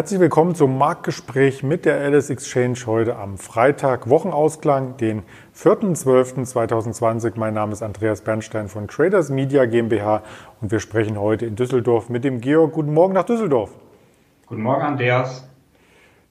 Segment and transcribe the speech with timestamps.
[0.00, 5.24] Herzlich willkommen zum Marktgespräch mit der Alice Exchange heute am Freitag, Wochenausklang, den
[5.54, 7.32] 4.12.2020.
[7.36, 10.22] Mein Name ist Andreas Bernstein von Traders Media GmbH
[10.62, 12.72] und wir sprechen heute in Düsseldorf mit dem Georg.
[12.72, 13.72] Guten Morgen nach Düsseldorf.
[14.46, 15.49] Guten Morgen, Andreas.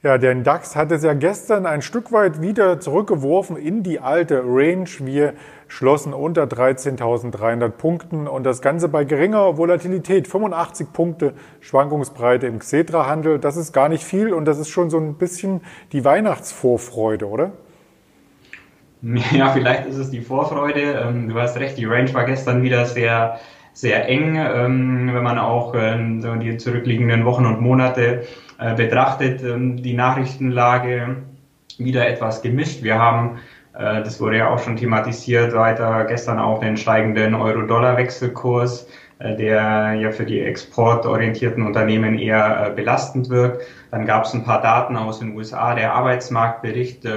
[0.02, 4.42] Ja, der DAX hat es ja gestern ein Stück weit wieder zurückgeworfen in die alte
[4.46, 4.88] Range.
[5.00, 5.34] Wir
[5.68, 10.30] schlossen unter 13.300 Punkten und das Ganze bei geringer Volatilität.
[10.30, 13.40] 85 Punkte Schwankungsbreite im Xetra-Handel.
[13.40, 15.60] Das ist gar nicht viel und das ist schon so ein bisschen
[15.92, 17.52] die Weihnachtsvorfreude, oder?
[19.32, 20.82] Ja, vielleicht ist es die Vorfreude.
[20.82, 23.40] Ähm, du hast recht, die Range war gestern wieder sehr,
[23.80, 28.24] sehr eng, ähm, wenn man auch ähm, die zurückliegenden Wochen und Monate
[28.60, 31.16] äh, betrachtet ähm, die Nachrichtenlage
[31.78, 32.84] wieder etwas gemischt.
[32.84, 33.40] Wir haben,
[33.74, 39.94] äh, das wurde ja auch schon thematisiert, weiter gestern auch den steigenden Euro-Dollar-Wechselkurs, äh, der
[39.94, 43.62] ja für die exportorientierten Unternehmen eher belastend wirkt.
[43.92, 47.08] Dann gab es ein paar Daten aus den USA, der Arbeitsmarktbericht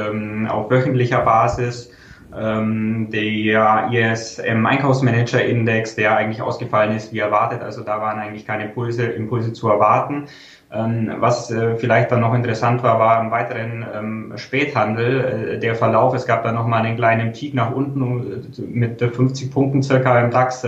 [0.48, 1.90] auf wöchentlicher Basis
[2.36, 7.60] ähm, der ISM-Einkaufsmanager-Index, der eigentlich ausgefallen ist wie erwartet.
[7.62, 10.28] Also da waren eigentlich keine Impulse, Impulse zu erwarten.
[10.74, 15.74] Ähm, was äh, vielleicht dann noch interessant war, war im weiteren ähm, Späthandel äh, der
[15.74, 16.14] Verlauf.
[16.14, 20.30] Es gab dann nochmal einen kleinen Peak nach unten äh, mit 50 Punkten circa im
[20.30, 20.66] DAX.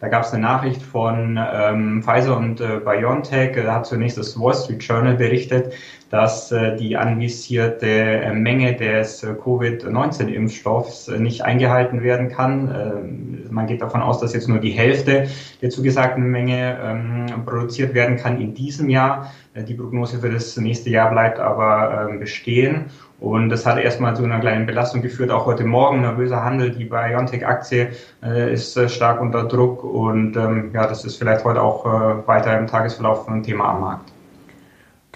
[0.00, 3.56] Da gab es eine Nachricht von ähm, Pfizer und äh, BioNTech.
[3.56, 5.72] Da hat zunächst das Wall Street Journal berichtet,
[6.10, 12.70] dass äh, die anvisierte äh, Menge des äh, Covid-19-Impfstoffs äh, nicht eingehalten werden kann.
[12.70, 15.28] Äh, man geht davon aus, dass jetzt nur die Hälfte
[15.60, 19.32] der zugesagten Menge ähm, produziert werden kann in diesem Jahr.
[19.54, 22.86] Äh, die Prognose für das nächste Jahr bleibt aber ähm, bestehen.
[23.20, 25.30] Und das hat erstmal zu einer kleinen Belastung geführt.
[25.30, 26.70] Auch heute Morgen nervöser Handel.
[26.70, 27.90] Die BioNTech-Aktie
[28.22, 29.82] äh, ist äh, stark unter Druck.
[29.82, 33.80] Und ähm, ja, das ist vielleicht heute auch äh, weiter im Tagesverlauf ein Thema am
[33.80, 34.17] Markt.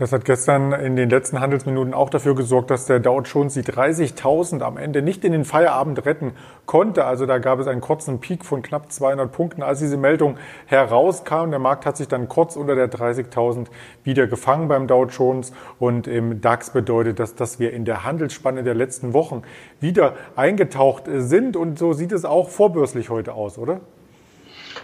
[0.02, 3.62] Das hat gestern in den letzten Handelsminuten auch dafür gesorgt, dass der Dow Jones die
[3.62, 6.32] 30.000 am Ende nicht in den Feierabend retten
[6.66, 7.04] konnte.
[7.04, 11.50] Also da gab es einen kurzen Peak von knapp 200 Punkten, als diese Meldung herauskam.
[11.50, 13.68] Der Markt hat sich dann kurz unter der 30.000
[14.02, 18.64] wieder gefangen beim Dow Jones und im DAX bedeutet das, dass wir in der Handelsspanne
[18.64, 19.42] der letzten Wochen
[19.78, 23.80] wieder eingetaucht sind und so sieht es auch vorbörslich heute aus, oder?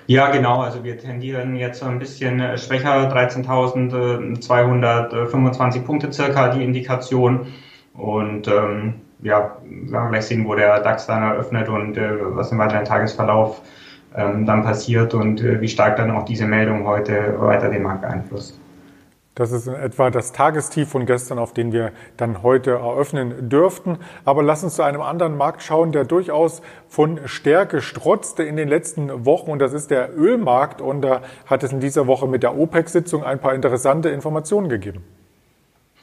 [0.06, 0.60] Ja, genau.
[0.60, 7.46] Also wir tendieren jetzt ein bisschen äh, schwächer, 13.225 Punkte circa die Indikation.
[7.94, 12.52] Und ähm, ja, werden wir gleich sehen, wo der DAX dann eröffnet und äh, was
[12.52, 13.62] im weiteren Tagesverlauf
[14.14, 18.02] ähm, dann passiert und äh, wie stark dann auch diese Meldung heute weiter den Markt
[18.02, 18.58] beeinflusst.
[19.38, 23.98] Das ist in etwa das Tagestief von gestern, auf den wir dann heute eröffnen dürften.
[24.24, 28.66] Aber lass uns zu einem anderen Markt schauen, der durchaus von Stärke strotzte in den
[28.66, 29.52] letzten Wochen.
[29.52, 30.80] Und das ist der Ölmarkt.
[30.80, 35.04] Und da hat es in dieser Woche mit der OPEC-Sitzung ein paar interessante Informationen gegeben.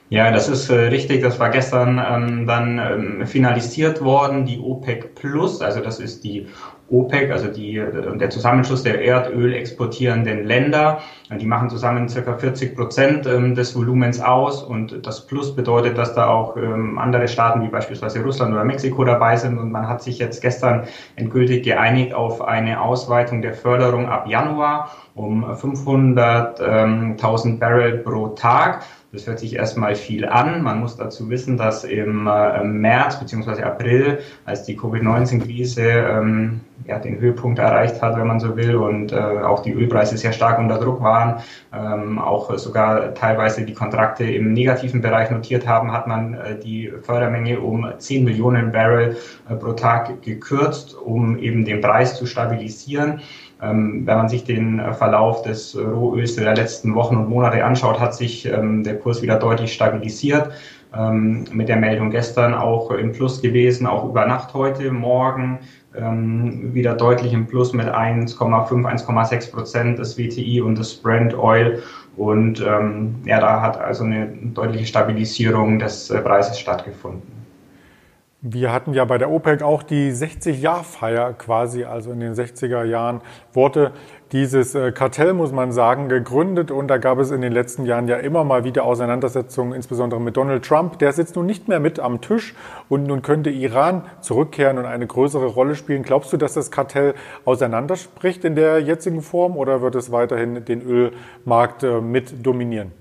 [0.07, 1.21] Ja, das ist äh, richtig.
[1.21, 4.45] Das war gestern ähm, dann ähm, finalisiert worden.
[4.45, 6.47] Die OPEC Plus, also das ist die
[6.89, 7.81] OPEC, also die,
[8.19, 10.99] der Zusammenschluss der Erdöl exportierenden Länder.
[11.31, 16.13] Die machen zusammen circa 40 Prozent ähm, des Volumens aus und das Plus bedeutet, dass
[16.13, 20.03] da auch ähm, andere Staaten wie beispielsweise Russland oder Mexiko dabei sind und man hat
[20.03, 20.83] sich jetzt gestern
[21.15, 28.83] endgültig geeinigt auf eine Ausweitung der Förderung ab Januar um 500.000 Barrel pro Tag.
[29.15, 30.61] Das hört sich erstmal viel an.
[30.61, 33.63] Man muss dazu wissen, dass im äh, März bzw.
[33.63, 39.13] April, als die Covid-19-Krise ähm, ja, den Höhepunkt erreicht hat, wenn man so will, und
[39.13, 41.41] äh, auch die Ölpreise sehr stark unter Druck waren,
[41.73, 46.91] ähm, auch sogar teilweise die Kontrakte im negativen Bereich notiert haben, hat man äh, die
[47.01, 49.15] Fördermenge um 10 Millionen Barrel
[49.49, 53.21] äh, pro Tag gekürzt, um eben den Preis zu stabilisieren.
[53.65, 57.99] Ähm, wenn man sich den äh, Verlauf des Rohöls der letzten Wochen und Monate anschaut,
[57.99, 60.51] hat sich ähm, der Kurs wieder deutlich stabilisiert.
[60.95, 65.59] Ähm, mit der Meldung gestern auch im Plus gewesen, auch über Nacht heute, morgen
[65.97, 71.81] wieder deutlich im Plus mit 1,5, 1,6 Prozent des WTI und des Brent Oil.
[72.17, 77.34] Und ja, da hat also eine deutliche Stabilisierung des äh, Preises stattgefunden.
[78.47, 83.21] Wir hatten ja bei der OPEC auch die 60-Jahr-Feier quasi, also in den 60er Jahren
[83.53, 83.91] wurde
[84.33, 88.07] dieses äh, Kartell, muss man sagen, gegründet und da gab es in den letzten Jahren
[88.07, 90.99] ja immer mal wieder Auseinandersetzungen, insbesondere mit Donald Trump.
[90.99, 92.53] Der sitzt nun nicht mehr mit am Tisch
[92.87, 96.03] und nun könnte Iran zurückkehren und eine größere Rolle spielen.
[96.03, 97.15] Glaubst du, dass das Kartell
[97.45, 102.91] auseinanderspricht in der jetzigen Form oder wird es weiterhin den Ölmarkt äh, mit dominieren?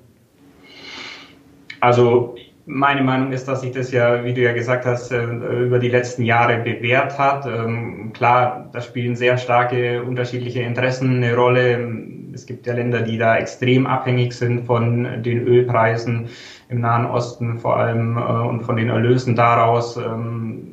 [1.81, 2.35] Also
[2.66, 5.88] meine Meinung ist, dass sich das ja, wie du ja gesagt hast, äh, über die
[5.88, 7.46] letzten Jahre bewährt hat.
[7.46, 12.05] Ähm, klar, da spielen sehr starke unterschiedliche Interessen eine Rolle.
[12.32, 16.28] es gibt ja Länder, die da extrem abhängig sind von den Ölpreisen
[16.69, 19.96] im Nahen Osten vor allem äh, und von den Erlösen daraus.
[19.96, 20.70] Ähm,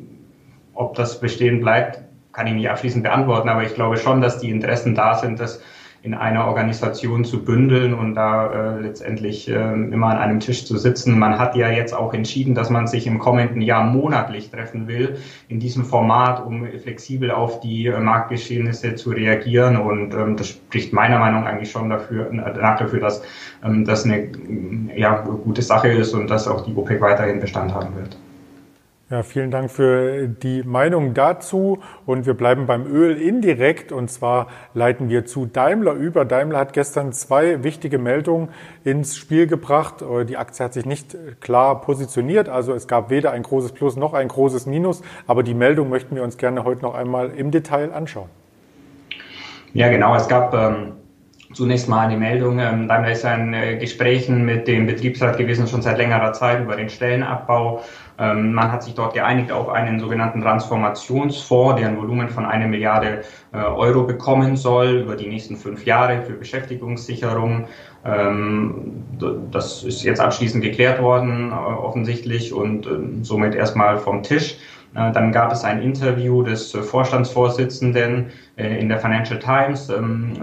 [0.73, 2.01] ob das bestehen bleibt,
[2.31, 5.61] kann ich nicht abschließend beantworten, aber ich glaube schon, dass die Interessen da sind, dass
[6.03, 10.77] in einer Organisation zu bündeln und da äh, letztendlich äh, immer an einem Tisch zu
[10.77, 11.19] sitzen.
[11.19, 15.17] Man hat ja jetzt auch entschieden, dass man sich im kommenden Jahr monatlich treffen will
[15.47, 19.77] in diesem Format, um flexibel auf die äh, Marktgeschehnisse zu reagieren.
[19.77, 23.21] Und ähm, das spricht meiner Meinung nach eigentlich schon dafür, nach dafür, dass
[23.63, 24.29] ähm, das eine
[24.95, 28.17] ja, gute Sache ist und dass auch die OPEC weiterhin Bestand haben wird.
[29.11, 31.79] Ja, vielen Dank für die Meinung dazu.
[32.05, 33.91] Und wir bleiben beim Öl indirekt.
[33.91, 36.23] Und zwar leiten wir zu Daimler über.
[36.23, 38.47] Daimler hat gestern zwei wichtige Meldungen
[38.85, 39.95] ins Spiel gebracht.
[40.29, 42.47] Die Aktie hat sich nicht klar positioniert.
[42.47, 45.01] Also es gab weder ein großes Plus noch ein großes Minus.
[45.27, 48.29] Aber die Meldung möchten wir uns gerne heute noch einmal im Detail anschauen.
[49.73, 50.15] Ja, genau.
[50.15, 50.93] Es gab ähm,
[51.53, 52.59] zunächst mal eine Meldung.
[52.59, 56.77] Ähm, Daimler ist in äh, Gesprächen mit dem Betriebsrat gewesen, schon seit längerer Zeit über
[56.77, 57.83] den Stellenabbau.
[58.19, 62.67] Ähm, man hat sich dort geeinigt auf einen sogenannten Transformationsfonds, der ein Volumen von einer
[62.67, 63.23] Milliarde
[63.53, 67.65] äh, Euro bekommen soll über die nächsten fünf Jahre für Beschäftigungssicherung.
[68.05, 69.03] Ähm,
[69.51, 74.57] das ist jetzt abschließend geklärt worden, äh, offensichtlich, und ähm, somit erstmal vom Tisch.
[74.95, 78.27] Äh, dann gab es ein Interview des Vorstandsvorsitzenden
[78.57, 79.87] in der Financial Times.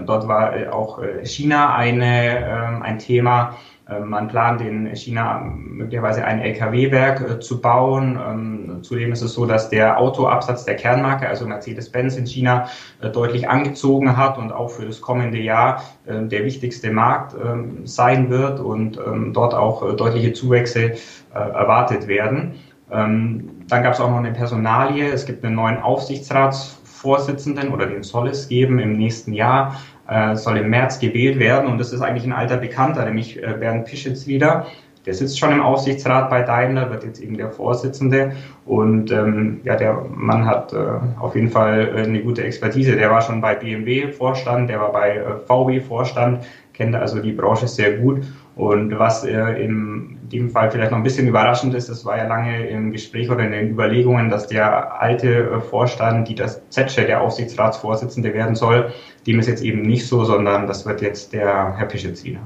[0.05, 3.55] Dort war auch China eine, ein Thema.
[3.89, 8.19] Ähm, man plant in China möglicherweise ein Lkw-Werk äh, zu bauen.
[8.23, 12.67] Ähm, zudem ist es so, dass der Autoabsatz der Kernmarke, also Mercedes-Benz in China,
[13.01, 17.85] äh, deutlich angezogen hat und auch für das kommende Jahr äh, der wichtigste Markt ähm,
[17.85, 18.99] sein wird und
[19.33, 20.93] dort auch deutliche Zuwächse
[21.33, 22.55] erwartet werden.
[22.89, 25.09] Dann gab es auch noch eine Personalie.
[25.11, 29.75] Es gibt einen neuen Aufsichtsratsvorsitzenden oder den soll es geben im nächsten Jahr
[30.09, 33.53] äh, soll im März gewählt werden und das ist eigentlich ein alter Bekannter, nämlich äh,
[33.59, 34.67] Bernd Pischitz wieder.
[35.05, 38.33] Der sitzt schon im Aufsichtsrat bei Daimler, wird jetzt eben der Vorsitzende
[38.65, 40.77] und ähm, ja, der Mann hat äh,
[41.19, 42.95] auf jeden Fall äh, eine gute Expertise.
[42.95, 47.67] Der war schon bei BMW Vorstand, der war bei VW Vorstand, kennt also die Branche
[47.67, 48.23] sehr gut
[48.55, 52.27] und was äh, in dem Fall vielleicht noch ein bisschen überraschend ist, das war ja
[52.27, 57.05] lange im Gespräch oder in den Überlegungen, dass der alte äh, Vorstand, die das Zetsche,
[57.05, 58.93] der Aufsichtsratsvorsitzende werden soll,
[59.27, 62.39] dem ist jetzt eben nicht so, sondern das wird jetzt der Herr Pischetziner.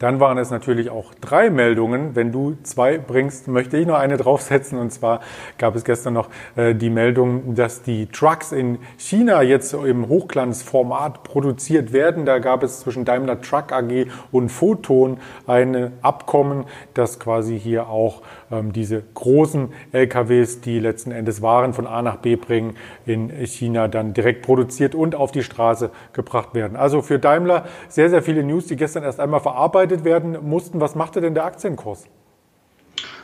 [0.00, 2.16] Dann waren es natürlich auch drei Meldungen.
[2.16, 4.78] Wenn du zwei bringst, möchte ich noch eine draufsetzen.
[4.78, 5.20] Und zwar
[5.58, 11.22] gab es gestern noch äh, die Meldung, dass die Trucks in China jetzt im Hochglanzformat
[11.22, 12.24] produziert werden.
[12.24, 16.64] Da gab es zwischen Daimler Truck AG und Photon ein Abkommen,
[16.94, 22.16] das quasi hier auch ähm, diese großen LKWs, die letzten Endes Waren von A nach
[22.16, 22.74] B bringen,
[23.04, 26.76] in China dann direkt produziert und auf die Straße gebracht werden.
[26.78, 30.80] Also für Daimler sehr, sehr viele News, die gestern erst einmal verarbeitet verarbeitet werden mussten.
[30.80, 32.06] Was machte denn der Aktienkurs?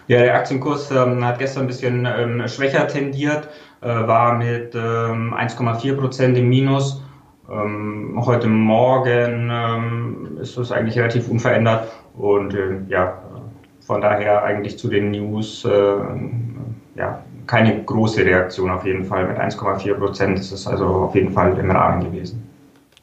[0.08, 3.48] Ja, der Aktienkurs ähm, hat gestern ein bisschen ähm, schwächer tendiert,
[3.80, 7.02] äh, war mit ähm, 1,4 Prozent im Minus.
[7.50, 13.18] Ähm, heute Morgen ähm, ist es eigentlich relativ unverändert und äh, ja,
[13.80, 15.70] von daher eigentlich zu den News äh,
[16.96, 19.26] ja, keine große Reaktion auf jeden Fall.
[19.26, 22.55] Mit 1,4 Prozent ist es also auf jeden Fall im Rahmen gewesen.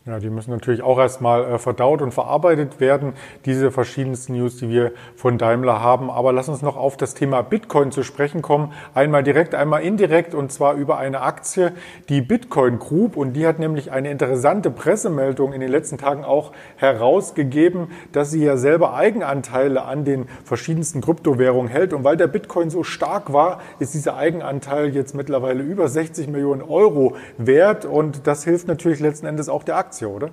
[0.06, 3.14] Ja, die müssen natürlich auch erstmal äh, verdaut und verarbeitet werden,
[3.46, 6.12] diese verschiedensten News, die wir von Daimler haben.
[6.12, 8.74] Aber lass uns noch auf das Thema Bitcoin zu sprechen kommen.
[8.94, 11.72] Einmal direkt, einmal indirekt und zwar über eine Aktie,
[12.10, 13.16] die Bitcoin Group.
[13.16, 18.44] Und die hat nämlich eine interessante Pressemeldung in den letzten Tagen auch herausgegeben, dass sie
[18.44, 21.94] ja selber Eigenanteile an den verschiedensten Kryptowährungen hält.
[21.94, 26.62] Und weil der Bitcoin so stark war, ist dieser Eigenanteil jetzt mittlerweile über 60 Millionen
[26.62, 27.86] Euro wert.
[27.86, 29.93] Und das hilft natürlich letzten Endes auch der Aktie.
[29.94, 30.30] Aktie, oder?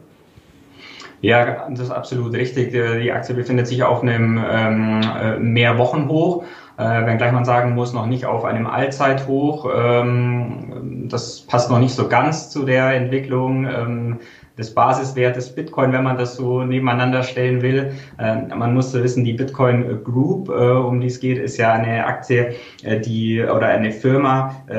[1.21, 2.73] Ja, das ist absolut richtig.
[2.73, 6.45] Die Aktie befindet sich auf einem ähm, äh, Mehrwochenhoch,
[6.79, 9.69] äh, wenngleich man sagen muss, noch nicht auf einem Allzeithoch.
[9.71, 13.67] Ähm, das passt noch nicht so ganz zu der Entwicklung.
[13.67, 14.21] Ähm,
[14.61, 17.93] des Basiswertes Bitcoin, wenn man das so nebeneinander stellen will.
[18.19, 22.07] Äh, man muss wissen, die Bitcoin Group, äh, um die es geht, ist ja eine
[22.07, 24.75] Aktie, äh, die oder eine Firma, äh,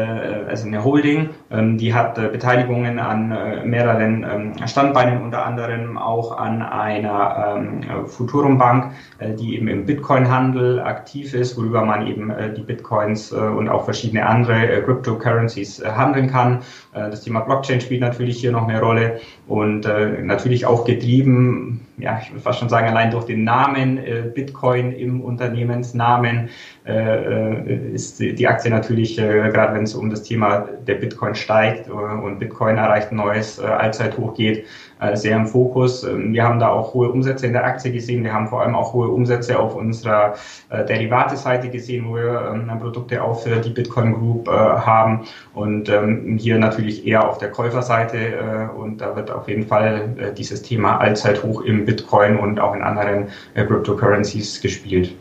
[0.48, 3.30] also eine Holding, ähm, die hat Beteiligungen an
[3.66, 8.92] mehreren ähm, Standbeinen, unter anderem auch an einer ähm, Futurum Bank,
[9.40, 14.84] die eben im Bitcoin-Handel aktiv ist, worüber man eben die Bitcoins und auch verschiedene andere
[14.84, 16.60] Cryptocurrencies handeln kann.
[16.94, 22.32] das Thema Blockchain spielt natürlich hier noch eine Rolle und natürlich auch getrieben ja, ich
[22.32, 26.50] würde fast schon sagen, allein durch den Namen äh, Bitcoin im Unternehmensnamen
[26.86, 31.36] äh, äh ist die Aktie natürlich, äh, gerade wenn es um das Thema der Bitcoin
[31.36, 34.64] steigt äh, und Bitcoin erreicht ein neues äh, Allzeithoch geht, äh,
[35.16, 36.04] sehr im Fokus.
[36.04, 38.24] Ähm, wir haben da auch hohe Umsätze in der Aktie gesehen.
[38.24, 40.36] Wir haben vor allem auch hohe Umsätze auf unserer
[40.70, 45.90] äh, Derivate-Seite gesehen, wo wir ähm, Produkte auch für die Bitcoin Group äh, haben und
[45.90, 50.34] ähm, hier natürlich eher auf der Käuferseite äh, und da wird auf jeden Fall äh,
[50.34, 55.16] dieses Thema Allzeithoch im Bitcoin und auch in anderen äh, Cryptocurrencies gespielt.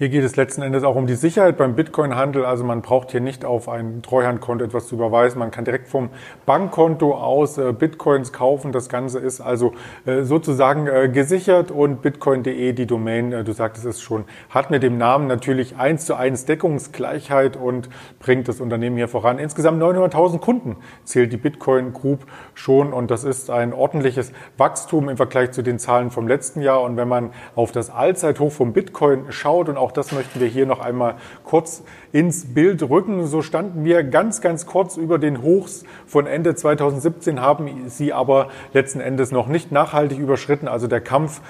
[0.00, 2.44] Hier geht es letzten Endes auch um die Sicherheit beim Bitcoin-Handel.
[2.44, 5.40] Also man braucht hier nicht auf ein Treuhandkonto etwas zu überweisen.
[5.40, 6.10] Man kann direkt vom
[6.46, 8.70] Bankkonto aus äh, Bitcoins kaufen.
[8.70, 9.72] Das Ganze ist also
[10.06, 14.98] äh, sozusagen äh, gesichert und bitcoin.de, die Domain, du sagtest es schon, hat mit dem
[14.98, 17.90] Namen natürlich eins zu eins Deckungsgleichheit und
[18.20, 19.40] bringt das Unternehmen hier voran.
[19.40, 22.20] Insgesamt 900.000 Kunden zählt die Bitcoin Group
[22.54, 26.82] schon und das ist ein ordentliches Wachstum im Vergleich zu den Zahlen vom letzten Jahr.
[26.82, 30.48] Und wenn man auf das Allzeithoch vom Bitcoin schaut und auch auch das möchten wir
[30.48, 31.14] hier noch einmal
[31.44, 33.26] kurz ins Bild rücken.
[33.26, 38.48] So standen wir ganz, ganz kurz über den Hochs von Ende 2017, haben sie aber
[38.74, 40.68] letzten Endes noch nicht nachhaltig überschritten.
[40.68, 41.40] Also der Kampf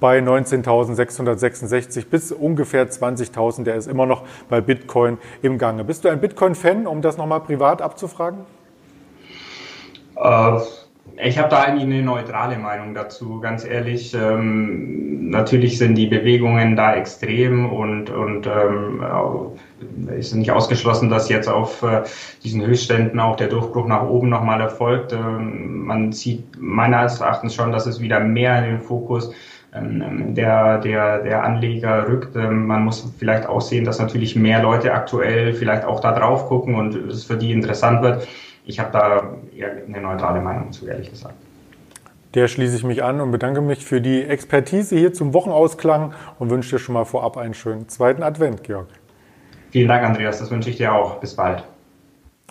[0.00, 5.84] bei 19.666 bis ungefähr 20.000, der ist immer noch bei Bitcoin im Gange.
[5.84, 8.40] Bist du ein Bitcoin-Fan, um das nochmal privat abzufragen?
[10.16, 10.60] Uh
[11.16, 14.14] ich habe da eigentlich eine neutrale Meinung dazu, ganz ehrlich.
[14.14, 19.02] Ähm, natürlich sind die Bewegungen da extrem und, und ähm,
[20.16, 22.02] ist nicht ausgeschlossen, dass jetzt auf äh,
[22.42, 25.12] diesen Höchstständen auch der Durchbruch nach oben nochmal erfolgt.
[25.12, 29.32] Ähm, man sieht meines Erachtens schon, dass es wieder mehr in den Fokus
[29.74, 32.36] ähm, der, der, der Anleger rückt.
[32.36, 36.48] Ähm, man muss vielleicht auch sehen, dass natürlich mehr Leute aktuell vielleicht auch da drauf
[36.48, 38.26] gucken und es für die interessant wird
[38.64, 41.34] ich habe da eher eine neutrale Meinung zu, ehrlich gesagt.
[42.34, 46.50] Der schließe ich mich an und bedanke mich für die Expertise hier zum Wochenausklang und
[46.50, 48.88] wünsche dir schon mal vorab einen schönen zweiten Advent, Georg.
[49.70, 50.38] Vielen Dank, Andreas.
[50.38, 51.16] Das wünsche ich dir auch.
[51.20, 51.64] Bis bald.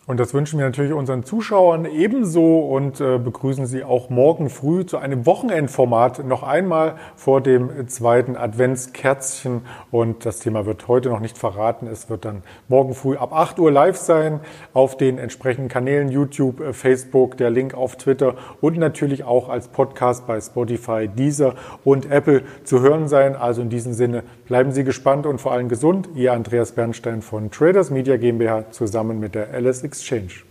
[0.08, 4.84] Und das wünschen wir natürlich unseren Zuschauern ebenso und äh, begrüßen Sie auch morgen früh
[4.84, 9.62] zu einem Wochenendformat noch einmal vor dem zweiten Adventskerzchen.
[9.91, 11.86] Und das Thema wird heute noch nicht verraten.
[11.86, 14.39] Es wird dann morgen früh ab 8 Uhr live sein
[14.74, 19.67] auf den entsprechenden Kanälen YouTube, äh, Facebook, der Link auf Twitter und natürlich auch als
[19.67, 21.53] Podcast bei Spotify, Deezer
[21.84, 23.36] und Apple zu hören sein.
[23.36, 26.10] Also in diesem Sinne bleiben Sie gespannt und vor allem gesund.
[26.15, 30.45] Ihr Andreas Bernstein von Traders Media GmbH zusammen mit der LSX exchange.